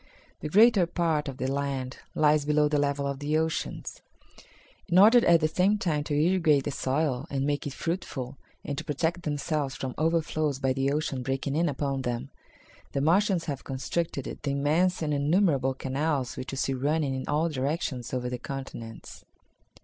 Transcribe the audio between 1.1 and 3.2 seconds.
of the land lies below the level of